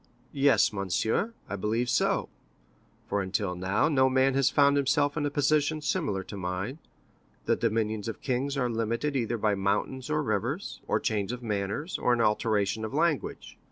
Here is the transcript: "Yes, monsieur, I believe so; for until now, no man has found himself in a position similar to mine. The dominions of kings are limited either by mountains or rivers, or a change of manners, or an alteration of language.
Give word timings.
"Yes, 0.33 0.73
monsieur, 0.73 1.35
I 1.47 1.55
believe 1.55 1.87
so; 1.87 2.27
for 3.07 3.21
until 3.21 3.53
now, 3.53 3.87
no 3.87 4.09
man 4.09 4.33
has 4.33 4.49
found 4.49 4.75
himself 4.75 5.15
in 5.15 5.27
a 5.27 5.29
position 5.29 5.79
similar 5.79 6.23
to 6.23 6.35
mine. 6.35 6.79
The 7.45 7.55
dominions 7.55 8.07
of 8.07 8.19
kings 8.19 8.57
are 8.57 8.67
limited 8.67 9.15
either 9.15 9.37
by 9.37 9.53
mountains 9.53 10.09
or 10.09 10.23
rivers, 10.23 10.81
or 10.87 10.97
a 10.97 11.01
change 11.03 11.31
of 11.31 11.43
manners, 11.43 11.99
or 11.99 12.13
an 12.13 12.19
alteration 12.21 12.83
of 12.83 12.95
language. 12.95 13.59